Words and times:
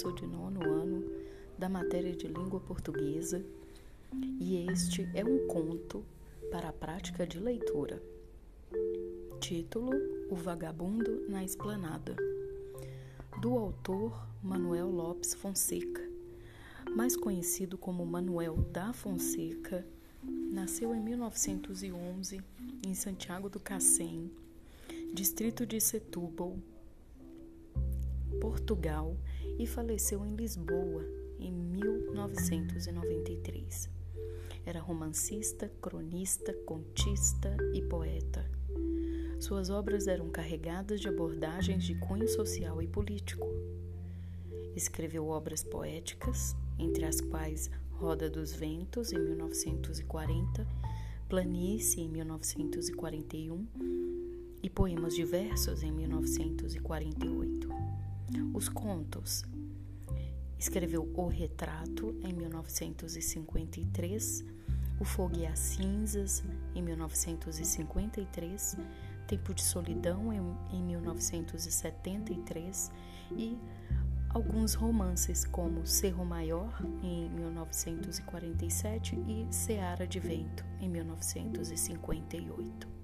curso 0.00 0.12
de 0.12 0.26
nono 0.26 0.62
ano 0.62 1.04
da 1.58 1.68
matéria 1.68 2.16
de 2.16 2.26
língua 2.26 2.58
portuguesa 2.58 3.44
e 4.40 4.66
este 4.70 5.06
é 5.14 5.22
um 5.22 5.46
conto 5.46 6.02
para 6.50 6.70
a 6.70 6.72
prática 6.72 7.26
de 7.26 7.38
leitura. 7.38 8.02
Título: 9.40 9.90
O 10.30 10.34
Vagabundo 10.34 11.28
na 11.28 11.44
Esplanada, 11.44 12.16
do 13.42 13.58
autor 13.58 14.26
Manuel 14.42 14.88
Lopes 14.88 15.34
Fonseca, 15.34 16.02
mais 16.96 17.14
conhecido 17.14 17.76
como 17.76 18.06
Manuel 18.06 18.56
da 18.72 18.94
Fonseca, 18.94 19.86
nasceu 20.22 20.94
em 20.94 21.00
1911 21.00 22.40
em 22.86 22.94
Santiago 22.94 23.50
do 23.50 23.60
Cacém, 23.60 24.30
distrito 25.12 25.66
de 25.66 25.78
Setúbal, 25.78 26.56
Portugal, 28.40 29.14
e 29.60 29.66
faleceu 29.66 30.24
em 30.24 30.34
Lisboa 30.34 31.04
em 31.38 31.52
1993. 31.52 33.90
Era 34.64 34.80
romancista, 34.80 35.70
cronista, 35.82 36.54
contista 36.64 37.54
e 37.74 37.82
poeta. 37.82 38.50
Suas 39.38 39.68
obras 39.68 40.06
eram 40.06 40.30
carregadas 40.30 40.98
de 40.98 41.08
abordagens 41.08 41.84
de 41.84 41.94
cunho 41.96 42.26
social 42.26 42.80
e 42.80 42.88
político. 42.88 43.46
Escreveu 44.74 45.28
obras 45.28 45.62
poéticas, 45.62 46.56
entre 46.78 47.04
as 47.04 47.20
quais 47.20 47.70
Roda 47.92 48.30
dos 48.30 48.54
Ventos, 48.54 49.12
em 49.12 49.18
1940, 49.18 50.66
Planície, 51.28 52.00
em 52.00 52.08
1941 52.08 53.66
e 54.62 54.70
Poemas 54.70 55.14
Diversos, 55.14 55.82
em 55.82 55.92
1948. 55.92 57.69
Os 58.52 58.68
contos. 58.68 59.44
Escreveu 60.58 61.08
O 61.14 61.28
Retrato 61.28 62.14
em 62.22 62.34
1953, 62.34 64.44
O 65.00 65.04
Fogo 65.04 65.38
e 65.38 65.46
as 65.46 65.58
Cinzas 65.58 66.44
em 66.74 66.82
1953, 66.82 68.76
Tempo 69.26 69.54
de 69.54 69.62
Solidão 69.62 70.30
em 70.70 70.82
1973 70.82 72.92
e 73.32 73.58
alguns 74.28 74.74
romances 74.74 75.46
como 75.46 75.86
Cerro 75.86 76.22
Maior 76.24 76.80
em 77.02 77.28
1947 77.30 79.16
e 79.16 79.46
Seara 79.50 80.06
de 80.06 80.20
Vento 80.20 80.64
em 80.80 80.88
1958. 80.88 82.99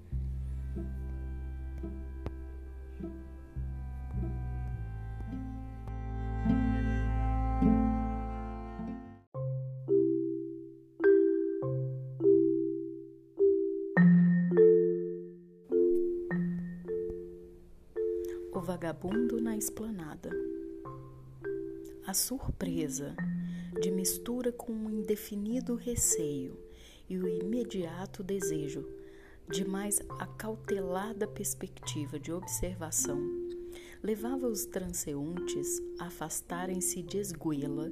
Vagabundo 18.77 19.41
na 19.41 19.57
esplanada. 19.57 20.29
A 22.07 22.13
surpresa, 22.13 23.17
de 23.81 23.91
mistura 23.91 24.53
com 24.53 24.71
um 24.71 24.91
indefinido 24.91 25.75
receio 25.77 26.61
e 27.09 27.17
o 27.17 27.27
imediato 27.27 28.23
desejo 28.23 28.87
de 29.51 29.67
mais 29.67 29.99
acautelada 30.19 31.27
perspectiva 31.27 32.19
de 32.19 32.31
observação, 32.31 33.19
levava 34.03 34.47
os 34.47 34.67
transeuntes 34.67 35.81
a 35.99 36.09
afastarem-se 36.09 37.03
de 37.03 37.17
esguela 37.17 37.91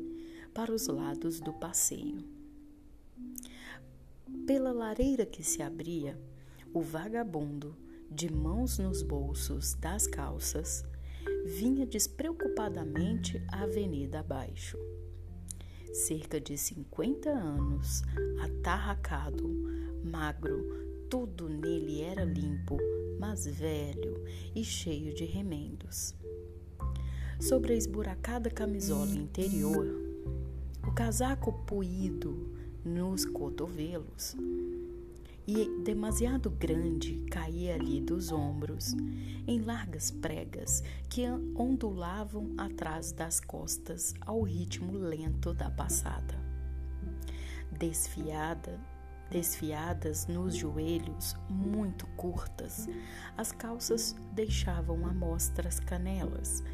para 0.53 0.71
os 0.71 0.87
lados 0.87 1.41
do 1.41 1.55
passeio. 1.55 2.23
Pela 4.47 4.71
lareira 4.71 5.25
que 5.25 5.43
se 5.43 5.63
abria, 5.63 6.21
o 6.75 6.83
vagabundo 6.83 7.75
de 8.11 8.33
mãos 8.33 8.79
nos 8.79 9.03
bolsos 9.03 9.75
das 9.75 10.07
calças, 10.07 10.85
vinha 11.45 11.87
despreocupadamente 11.87 13.43
a 13.49 13.63
avenida 13.63 14.21
abaixo. 14.21 14.79
Cerca 15.93 16.41
de 16.41 16.57
50 16.57 17.31
anos, 17.31 18.03
atarracado, 18.43 19.49
magro, 20.03 21.07
tudo 21.09 21.49
nele 21.49 22.03
era 22.03 22.25
limpo, 22.25 22.77
mas 23.19 23.47
velho 23.47 24.25
e 24.55 24.65
cheio 24.65 25.15
de 25.15 25.25
remendos. 25.25 26.15
Sobre 27.41 27.75
a 27.75 27.77
esburacada 27.77 28.51
camisola 28.51 29.13
interior, 29.13 29.87
o 30.87 30.93
casaco 30.93 31.53
puído 31.65 32.53
nos 32.85 33.25
cotovelos, 33.25 34.37
e 35.47 35.69
demasiado 35.83 36.51
grande 36.51 37.17
caía 37.31 37.75
ali 37.75 38.01
dos 38.01 38.33
ombros, 38.33 38.95
em 39.47 39.61
largas 39.61 40.11
pregas 40.11 40.83
que 41.09 41.27
ondulavam 41.55 42.55
atrás 42.57 43.13
das 43.13 43.41
costas 43.41 44.15
ao 44.23 44.43
ritmo 44.43 44.97
lento 44.97 45.53
da 45.53 45.71
passada. 45.71 46.35
Desfiada, 47.71 48.81
desfiadas 49.31 50.27
nos 50.27 50.57
joelhos 50.57 51.37
muito 51.49 52.07
curtas, 52.17 52.89
as 53.37 53.53
calças 53.53 54.17
deixavam 54.33 55.07
à 55.07 55.13
mostra 55.13 55.69
as 55.69 55.79
canelas, 55.79 56.65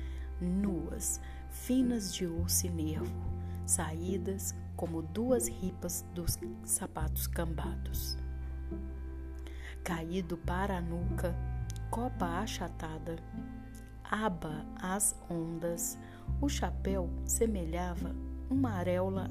nuas, 0.40 1.20
finas 1.50 2.14
de 2.14 2.24
osso 2.26 2.66
e 2.66 2.70
nervo, 2.70 3.30
saídas 3.66 4.54
como 4.76 5.02
duas 5.02 5.48
ripas 5.48 6.04
dos 6.14 6.38
sapatos 6.64 7.26
cambados 7.26 8.16
caído 9.82 10.36
para 10.36 10.78
a 10.78 10.80
nuca, 10.80 11.34
copa 11.90 12.26
achatada, 12.40 13.16
aba 14.04 14.64
às 14.80 15.16
ondas, 15.28 15.98
o 16.40 16.48
chapéu 16.48 17.08
semelhava 17.24 18.14
uma 18.48 18.72
areola 18.72 19.28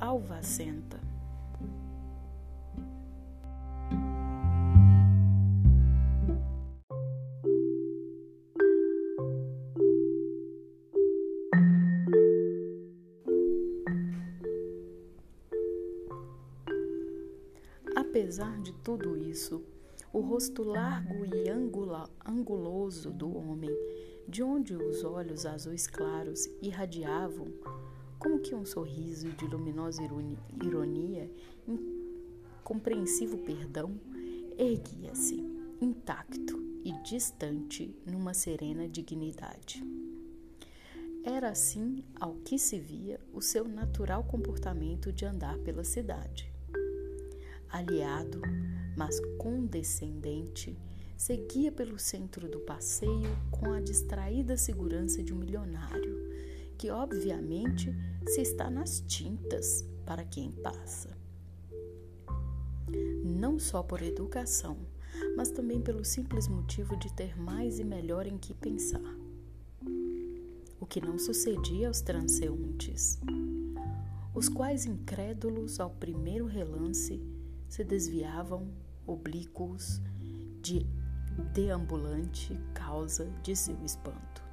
alvacenta. 0.00 1.00
Apesar 17.94 18.60
de 18.60 18.72
tudo 18.72 19.16
isso, 19.16 19.62
o 20.12 20.20
rosto 20.20 20.62
largo 20.62 21.24
e 21.26 21.48
angula, 21.48 22.08
anguloso 22.24 23.10
do 23.12 23.36
homem, 23.36 23.70
de 24.28 24.42
onde 24.42 24.74
os 24.74 25.04
olhos 25.04 25.46
azuis 25.46 25.86
claros 25.86 26.46
irradiavam 26.62 27.52
como 28.18 28.40
que 28.40 28.54
um 28.54 28.64
sorriso 28.64 29.28
de 29.32 29.46
luminosa 29.46 30.02
ironia, 30.62 31.30
compreensivo 32.64 33.38
perdão, 33.38 34.00
erguia-se, 34.56 35.36
intacto 35.80 36.58
e 36.84 36.92
distante 37.02 37.94
numa 38.06 38.32
serena 38.32 38.88
dignidade. 38.88 39.84
Era 41.22 41.50
assim, 41.50 42.04
ao 42.18 42.34
que 42.36 42.58
se 42.58 42.78
via, 42.78 43.20
o 43.32 43.42
seu 43.42 43.66
natural 43.66 44.24
comportamento 44.24 45.12
de 45.12 45.24
andar 45.24 45.58
pela 45.58 45.84
cidade. 45.84 46.50
Aliado 47.68 48.40
mas 48.96 49.20
condescendente, 49.36 50.76
seguia 51.16 51.70
pelo 51.70 51.98
centro 51.98 52.48
do 52.48 52.60
passeio 52.60 53.36
com 53.50 53.72
a 53.72 53.80
distraída 53.80 54.56
segurança 54.56 55.22
de 55.22 55.34
um 55.34 55.38
milionário, 55.38 56.16
que 56.78 56.90
obviamente 56.90 57.94
se 58.26 58.40
está 58.40 58.70
nas 58.70 59.00
tintas 59.00 59.84
para 60.04 60.24
quem 60.24 60.50
passa. 60.50 61.16
Não 63.22 63.58
só 63.58 63.82
por 63.82 64.02
educação, 64.02 64.78
mas 65.36 65.50
também 65.50 65.80
pelo 65.80 66.04
simples 66.04 66.48
motivo 66.48 66.96
de 66.96 67.12
ter 67.12 67.38
mais 67.38 67.78
e 67.78 67.84
melhor 67.84 68.26
em 68.26 68.38
que 68.38 68.54
pensar. 68.54 69.16
O 70.78 70.86
que 70.86 71.00
não 71.00 71.18
sucedia 71.18 71.88
aos 71.88 72.00
transeuntes, 72.00 73.18
os 74.34 74.48
quais, 74.48 74.84
incrédulos 74.84 75.80
ao 75.80 75.90
primeiro 75.90 76.46
relance, 76.46 77.20
se 77.68 77.82
desviavam 77.82 78.70
oblíquos 79.06 80.00
de 80.62 80.86
deambulante 81.52 82.58
causa 82.74 83.30
de 83.42 83.54
seu 83.54 83.76
espanto. 83.84 84.44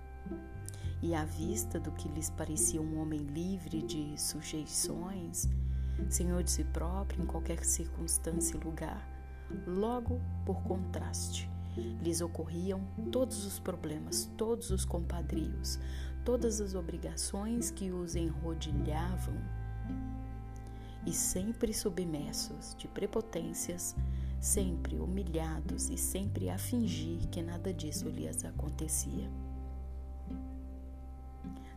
E 1.01 1.13
à 1.13 1.25
vista 1.25 1.79
do 1.79 1.91
que 1.91 2.07
lhes 2.09 2.29
parecia 2.29 2.81
um 2.81 2.99
homem 2.99 3.19
livre 3.19 3.81
de 3.81 4.19
sujeições, 4.19 5.49
senhor 6.09 6.43
de 6.43 6.51
si 6.51 6.63
próprio 6.63 7.21
em 7.21 7.25
qualquer 7.25 7.63
circunstância 7.63 8.55
e 8.55 8.59
lugar, 8.59 9.05
logo 9.67 10.21
por 10.45 10.61
contraste, 10.63 11.49
lhes 12.01 12.21
ocorriam 12.21 12.81
todos 13.11 13.45
os 13.45 13.59
problemas, 13.59 14.29
todos 14.37 14.69
os 14.71 14.85
compadrios, 14.85 15.79
todas 16.23 16.61
as 16.61 16.75
obrigações 16.75 17.69
que 17.69 17.91
os 17.91 18.15
enrodilhavam 18.15 19.35
e 21.05 21.11
sempre 21.11 21.73
submersos 21.73 22.75
de 22.77 22.87
prepotências, 22.87 23.95
sempre 24.43 24.99
humilhados 24.99 25.89
e 25.89 25.97
sempre 25.97 26.49
a 26.49 26.57
fingir 26.57 27.29
que 27.29 27.41
nada 27.41 27.73
disso 27.73 28.09
lhes 28.09 28.43
acontecia. 28.43 29.31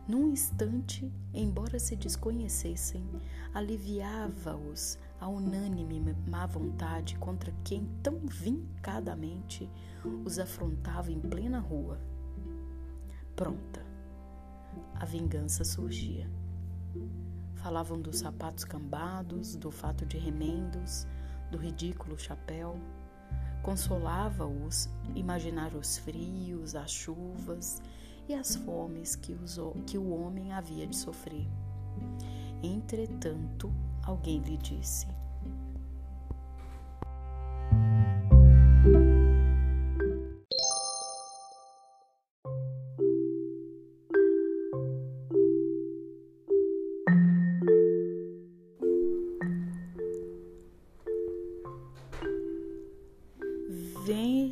Num 0.05 0.27
instante, 0.27 1.09
embora 1.33 1.79
se 1.79 1.95
desconhecessem, 1.95 3.05
aliviava-os 3.53 4.99
a 5.17 5.29
unânime 5.29 6.13
má 6.27 6.45
vontade 6.45 7.15
contra 7.17 7.53
quem 7.63 7.85
tão 8.03 8.19
vincadamente 8.25 9.69
os 10.25 10.37
afrontava 10.37 11.09
em 11.09 11.21
plena 11.21 11.59
rua. 11.59 11.97
Pronta, 13.33 13.81
a 14.93 15.05
vingança 15.05 15.63
surgia. 15.63 16.29
Falavam 17.55 17.99
dos 17.99 18.19
sapatos 18.19 18.65
cambados, 18.65 19.55
do 19.55 19.71
fato 19.71 20.05
de 20.05 20.17
remendos, 20.17 21.07
do 21.51 21.57
ridículo 21.57 22.17
chapéu. 22.17 22.79
Consolava-os 23.61 24.89
imaginar 25.15 25.73
os 25.75 25.97
frios, 25.97 26.75
as 26.75 26.91
chuvas 26.91 27.81
e 28.27 28.33
as 28.33 28.55
fomes 28.55 29.15
que, 29.15 29.33
os, 29.33 29.57
que 29.85 29.97
o 29.97 30.09
homem 30.09 30.53
havia 30.53 30.87
de 30.87 30.95
sofrer. 30.95 31.47
Entretanto, 32.63 33.73
alguém 34.03 34.39
lhe 34.39 34.57
disse: 34.57 35.07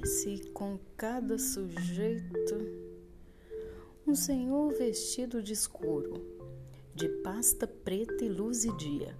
Vê-se 0.05 0.51
com 0.53 0.77
cada 0.95 1.39
sujeito 1.39 2.55
um 4.05 4.13
senhor 4.13 4.71
vestido 4.71 5.41
de 5.41 5.53
escuro, 5.53 6.23
de 6.93 7.09
pasta 7.23 7.65
preta 7.65 8.23
e 8.23 8.29
luzidia, 8.29 9.17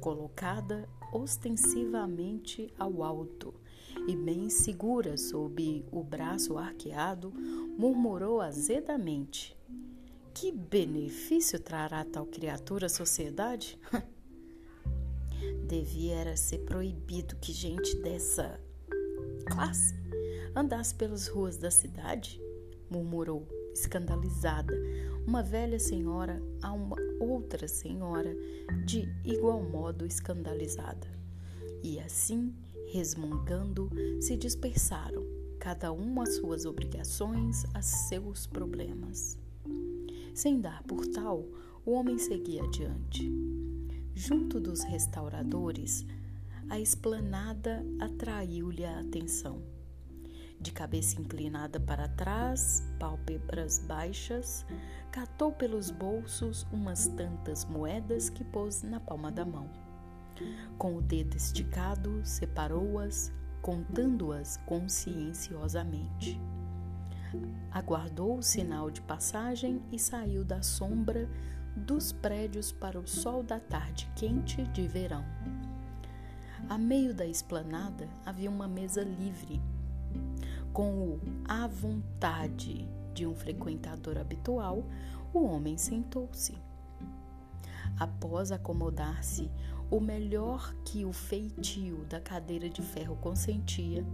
colocada 0.00 0.88
ostensivamente 1.12 2.72
ao 2.78 3.02
alto 3.02 3.52
e 4.06 4.14
bem 4.14 4.48
segura 4.48 5.16
sob 5.16 5.84
o 5.90 6.04
braço 6.04 6.56
arqueado, 6.56 7.32
murmurou 7.76 8.40
azedamente: 8.40 9.56
Que 10.32 10.52
benefício 10.52 11.58
trará 11.58 12.04
tal 12.04 12.26
criatura 12.26 12.86
à 12.86 12.88
sociedade? 12.88 13.76
Devia 15.66 16.14
era 16.14 16.36
ser 16.36 16.58
proibido 16.58 17.34
que 17.40 17.52
gente 17.52 17.96
dessa 17.96 18.64
classe 19.46 19.94
andasse 20.54 20.94
pelas 20.94 21.28
ruas 21.28 21.56
da 21.56 21.70
cidade? 21.70 22.40
murmurou, 22.90 23.46
escandalizada, 23.74 24.74
uma 25.26 25.42
velha 25.42 25.78
senhora 25.78 26.40
a 26.62 26.72
uma 26.72 26.96
outra 27.20 27.66
senhora 27.66 28.34
de 28.84 29.08
igual 29.24 29.62
modo 29.62 30.06
escandalizada. 30.06 31.06
E 31.82 31.98
assim, 31.98 32.54
resmungando, 32.92 33.90
se 34.20 34.36
dispersaram, 34.36 35.24
cada 35.58 35.92
um 35.92 36.20
às 36.20 36.36
suas 36.36 36.64
obrigações, 36.64 37.64
a 37.74 37.82
seus 37.82 38.46
problemas. 38.46 39.38
Sem 40.32 40.60
dar 40.60 40.82
por 40.84 41.06
tal, 41.08 41.44
o 41.84 41.92
homem 41.92 42.18
seguia 42.18 42.62
adiante. 42.62 43.30
Junto 44.14 44.60
dos 44.60 44.82
restauradores, 44.82 46.06
a 46.68 46.80
esplanada 46.80 47.84
atraiu-lhe 48.00 48.84
a 48.84 49.00
atenção. 49.00 49.62
De 50.60 50.72
cabeça 50.72 51.20
inclinada 51.20 51.78
para 51.78 52.08
trás, 52.08 52.82
pálpebras 52.98 53.78
baixas, 53.78 54.66
catou 55.12 55.52
pelos 55.52 55.90
bolsos 55.90 56.66
umas 56.72 57.06
tantas 57.08 57.64
moedas 57.64 58.28
que 58.30 58.42
pôs 58.42 58.82
na 58.82 58.98
palma 58.98 59.30
da 59.30 59.44
mão. 59.44 59.70
Com 60.76 60.96
o 60.96 61.02
dedo 61.02 61.36
esticado, 61.36 62.20
separou-as, 62.24 63.32
contando-as 63.62 64.56
conscienciosamente. 64.58 66.40
Aguardou 67.70 68.38
o 68.38 68.42
sinal 68.42 68.90
de 68.90 69.02
passagem 69.02 69.82
e 69.92 69.98
saiu 69.98 70.44
da 70.44 70.62
sombra 70.62 71.28
dos 71.76 72.10
prédios 72.12 72.72
para 72.72 72.98
o 72.98 73.06
sol 73.06 73.42
da 73.42 73.60
tarde 73.60 74.10
quente 74.16 74.62
de 74.68 74.86
verão. 74.86 75.24
A 76.68 76.76
meio 76.76 77.14
da 77.14 77.24
esplanada 77.24 78.08
havia 78.24 78.50
uma 78.50 78.66
mesa 78.66 79.04
livre, 79.04 79.62
com 80.72 80.90
o 80.90 81.20
à 81.46 81.64
vontade 81.68 82.88
de 83.14 83.24
um 83.24 83.36
frequentador 83.36 84.18
habitual, 84.18 84.84
o 85.32 85.44
homem 85.44 85.78
sentou-se. 85.78 86.58
Após 87.96 88.50
acomodar-se 88.50 89.48
o 89.88 90.00
melhor 90.00 90.74
que 90.84 91.04
o 91.04 91.12
feitio 91.12 92.04
da 92.06 92.20
cadeira 92.20 92.68
de 92.68 92.82
ferro 92.82 93.16
consentia, 93.16 94.04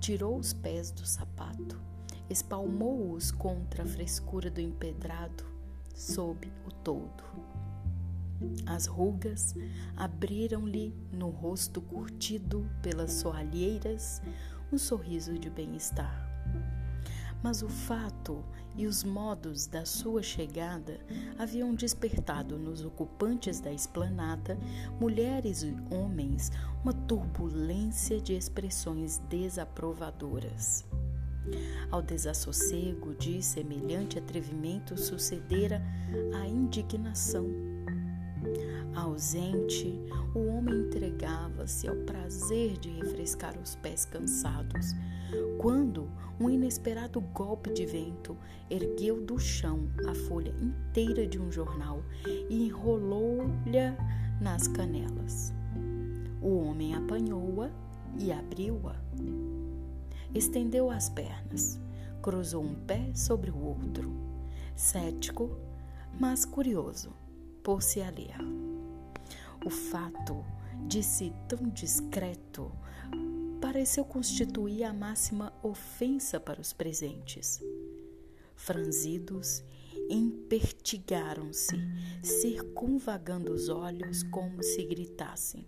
tirou 0.00 0.36
os 0.36 0.52
pés 0.52 0.90
do 0.90 1.06
sapato, 1.06 1.80
espalmou-os 2.28 3.30
contra 3.30 3.84
a 3.84 3.86
frescura 3.86 4.50
do 4.50 4.60
empedrado 4.60 5.44
sob 5.94 6.52
o 6.66 6.72
todo 6.72 7.53
as 8.66 8.86
rugas 8.86 9.54
abriram-lhe 9.96 10.94
no 11.12 11.28
rosto 11.28 11.80
curtido 11.80 12.68
pelas 12.82 13.12
soalheiras 13.12 14.22
um 14.72 14.78
sorriso 14.78 15.38
de 15.38 15.48
bem-estar. 15.50 16.24
Mas 17.42 17.62
o 17.62 17.68
fato 17.68 18.42
e 18.76 18.86
os 18.86 19.04
modos 19.04 19.66
da 19.66 19.84
sua 19.84 20.22
chegada 20.22 20.98
haviam 21.38 21.74
despertado 21.74 22.58
nos 22.58 22.84
ocupantes 22.84 23.60
da 23.60 23.70
esplanada, 23.72 24.58
mulheres 24.98 25.62
e 25.62 25.76
homens, 25.90 26.50
uma 26.82 26.92
turbulência 26.92 28.20
de 28.20 28.34
expressões 28.34 29.18
desaprovadoras. 29.28 30.84
Ao 31.90 32.00
desassossego 32.00 33.14
de 33.14 33.42
semelhante 33.42 34.18
atrevimento 34.18 34.96
sucedera 34.96 35.82
a 36.40 36.46
indignação 36.46 37.73
Ausente, 39.04 40.00
o 40.34 40.46
homem 40.46 40.74
entregava-se 40.86 41.86
ao 41.86 41.94
prazer 41.94 42.78
de 42.78 42.88
refrescar 42.88 43.54
os 43.58 43.76
pés 43.76 44.06
cansados, 44.06 44.94
quando 45.58 46.08
um 46.40 46.48
inesperado 46.48 47.20
golpe 47.20 47.70
de 47.70 47.84
vento 47.84 48.34
ergueu 48.70 49.20
do 49.20 49.38
chão 49.38 49.90
a 50.08 50.14
folha 50.14 50.54
inteira 50.58 51.26
de 51.26 51.38
um 51.38 51.52
jornal 51.52 52.02
e 52.48 52.64
enrolou-lhe 52.66 53.94
nas 54.40 54.66
canelas. 54.68 55.52
O 56.40 56.56
homem 56.56 56.94
apanhou-a 56.94 57.70
e 58.18 58.32
abriu-a. 58.32 58.96
Estendeu 60.34 60.90
as 60.90 61.10
pernas, 61.10 61.78
cruzou 62.22 62.64
um 62.64 62.74
pé 62.74 63.12
sobre 63.14 63.50
o 63.50 63.58
outro, 63.58 64.10
cético, 64.74 65.50
mas 66.18 66.46
curioso 66.46 67.12
por 67.62 67.82
se 67.82 68.00
a 68.00 68.08
ler. 68.08 68.63
O 69.64 69.70
fato 69.70 70.44
de 70.86 71.02
ser 71.02 71.32
tão 71.48 71.68
discreto 71.70 72.70
pareceu 73.60 74.04
constituir 74.04 74.84
a 74.84 74.92
máxima 74.92 75.52
ofensa 75.62 76.38
para 76.38 76.60
os 76.60 76.72
presentes. 76.72 77.62
Franzidos, 78.54 79.64
impertigaram-se, 80.10 81.76
circunvagando 82.22 83.52
os 83.52 83.68
olhos 83.68 84.22
como 84.24 84.62
se 84.62 84.84
gritassem: 84.84 85.64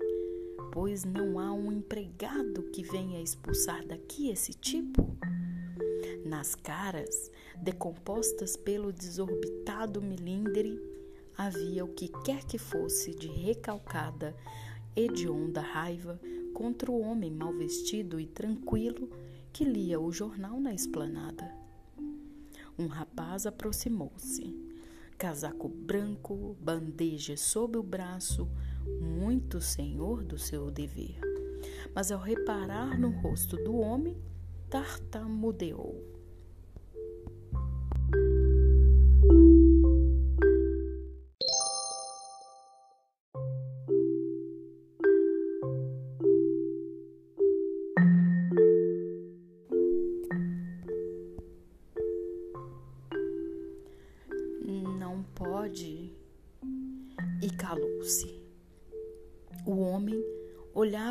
Pois 0.73 1.05
não 1.05 1.39
há 1.41 1.53
um 1.53 1.73
empregado 1.73 2.65
que 2.65 2.83
venha 2.83 3.23
expulsar 3.23 3.87
daqui 3.87 4.29
esse 4.29 4.53
tipo? 4.53 5.17
Nas 6.25 6.55
caras, 6.55 7.31
decompostas 7.63 8.57
pelo 8.57 8.93
desorbitado 8.93 10.03
milindre, 10.03 10.79
havia 11.37 11.85
o 11.85 11.89
que 11.89 12.09
quer 12.25 12.45
que 12.45 12.59
fosse 12.59 13.15
de 13.15 13.29
recalcada, 13.29 14.35
hedionda 14.95 15.61
raiva 15.61 16.21
contra 16.55 16.91
o 16.91 17.01
homem 17.01 17.31
mal 17.31 17.53
vestido 17.53 18.19
e 18.19 18.27
tranquilo 18.27 19.11
que 19.53 19.65
lia 19.65 20.01
o 20.01 20.11
jornal 20.11 20.59
na 20.59 20.73
esplanada. 20.73 21.53
Um 22.79 22.87
rapaz 22.87 23.47
aproximou-se, 23.47 24.55
casaco 25.19 25.69
branco, 25.69 26.57
bandeja 26.61 27.37
sob 27.37 27.79
o 27.79 27.83
braço, 27.83 28.49
muito 29.01 29.61
senhor 29.61 30.23
do 30.23 30.39
seu 30.39 30.71
dever. 30.71 31.19
Mas 31.95 32.13
ao 32.13 32.21
reparar 32.21 32.99
no 32.99 33.11
rosto 33.11 33.57
do 33.57 33.77
homem, 33.77 34.17
tartamudeou. 34.69 36.16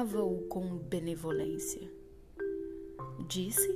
Olhava-o 0.06 0.42
com 0.48 0.78
benevolência. 0.78 1.92
Disse: 3.28 3.72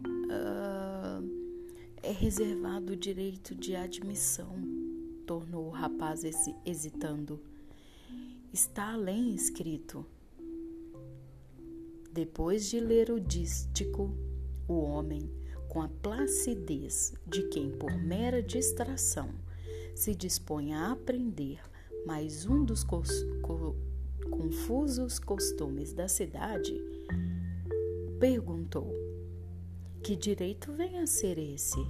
uh, 0.00 1.22
É 2.02 2.10
reservado 2.10 2.94
o 2.94 2.96
direito 2.96 3.54
de 3.54 3.76
admissão, 3.76 4.56
tornou 5.26 5.66
o 5.66 5.70
rapaz 5.70 6.22
hesitando. 6.64 7.38
Está 8.52 8.94
além 8.94 9.34
escrito. 9.34 10.06
Depois 12.10 12.70
de 12.70 12.80
ler 12.80 13.10
o 13.10 13.20
dístico, 13.20 14.10
o 14.66 14.80
homem, 14.80 15.30
com 15.68 15.82
a 15.82 15.88
placidez 15.88 17.12
de 17.26 17.42
quem, 17.48 17.70
por 17.70 17.92
mera 17.92 18.42
distração, 18.42 19.28
se 19.94 20.14
dispõe 20.14 20.72
a 20.72 20.92
aprender 20.92 21.60
mais 22.06 22.46
um 22.46 22.64
dos 22.64 22.82
confusos 24.26 25.18
costumes 25.18 25.92
da 25.92 26.08
cidade, 26.08 26.74
perguntou: 28.18 28.92
Que 30.02 30.16
direito 30.16 30.72
vem 30.72 30.98
a 30.98 31.06
ser 31.06 31.38
esse? 31.38 31.80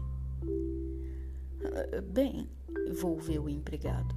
Ah, 1.62 2.00
bem, 2.00 2.48
volveu 2.92 3.44
o 3.44 3.50
empregado. 3.50 4.14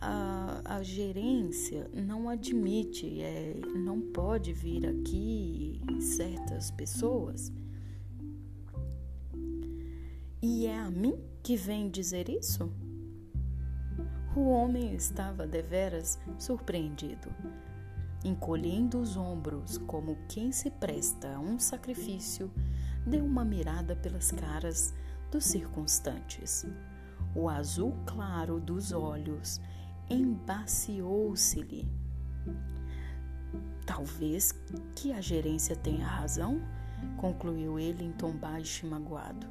A, 0.00 0.78
a 0.78 0.82
gerência 0.82 1.88
não 1.94 2.28
admite, 2.28 3.20
é, 3.20 3.54
não 3.76 4.00
pode 4.00 4.52
vir 4.52 4.86
aqui 4.86 5.80
certas 6.00 6.70
pessoas. 6.72 7.52
E 10.42 10.66
é 10.66 10.76
a 10.76 10.90
mim 10.90 11.14
que 11.40 11.56
vem 11.56 11.88
dizer 11.88 12.28
isso? 12.28 12.68
O 14.34 14.48
homem 14.48 14.94
estava 14.94 15.46
deveras 15.46 16.18
surpreendido. 16.38 17.28
Encolhendo 18.24 18.98
os 18.98 19.14
ombros, 19.14 19.76
como 19.76 20.16
quem 20.26 20.50
se 20.50 20.70
presta 20.70 21.34
a 21.34 21.38
um 21.38 21.58
sacrifício, 21.58 22.50
deu 23.06 23.22
uma 23.26 23.44
mirada 23.44 23.94
pelas 23.94 24.30
caras 24.32 24.94
dos 25.30 25.44
circunstantes. 25.44 26.64
O 27.34 27.46
azul 27.46 27.94
claro 28.06 28.58
dos 28.58 28.90
olhos 28.90 29.60
embaciou-se-lhe. 30.08 31.86
Talvez 33.84 34.52
que 34.96 35.12
a 35.12 35.20
gerência 35.20 35.76
tenha 35.76 36.06
razão, 36.06 36.58
concluiu 37.18 37.78
ele 37.78 38.02
em 38.02 38.12
tom 38.12 38.32
baixo 38.32 38.86
e 38.86 38.88
magoado 38.88 39.46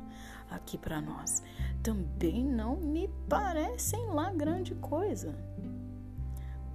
aqui 0.51 0.77
para 0.77 1.01
nós 1.01 1.41
também 1.81 2.46
não 2.46 2.75
me 2.75 3.08
parecem 3.27 4.05
lá 4.08 4.31
grande 4.31 4.75
coisa. 4.75 5.36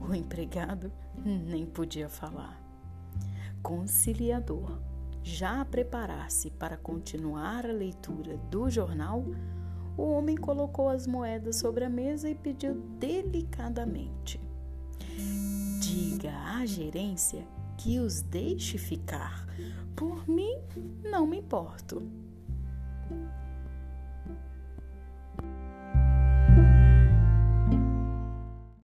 O 0.00 0.12
empregado 0.14 0.92
nem 1.24 1.64
podia 1.64 2.08
falar. 2.08 2.60
Conciliador, 3.62 4.78
já 5.22 5.60
a 5.60 5.64
preparar-se 5.64 6.50
para 6.50 6.76
continuar 6.76 7.66
a 7.66 7.72
leitura 7.72 8.36
do 8.50 8.68
jornal, 8.68 9.24
o 9.96 10.02
homem 10.10 10.36
colocou 10.36 10.88
as 10.88 11.06
moedas 11.06 11.56
sobre 11.56 11.84
a 11.84 11.88
mesa 11.88 12.28
e 12.28 12.34
pediu 12.34 12.74
delicadamente: 12.98 14.40
Diga 15.80 16.32
à 16.58 16.66
gerência 16.66 17.46
que 17.78 17.98
os 17.98 18.22
deixe 18.22 18.78
ficar. 18.78 19.46
Por 19.94 20.28
mim, 20.28 20.58
não 21.02 21.26
me 21.26 21.38
importo. 21.38 22.02